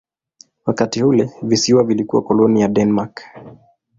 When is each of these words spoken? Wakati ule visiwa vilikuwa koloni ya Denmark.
Wakati 0.65 1.03
ule 1.03 1.29
visiwa 1.43 1.83
vilikuwa 1.83 2.21
koloni 2.21 2.61
ya 2.61 2.67
Denmark. 2.67 3.21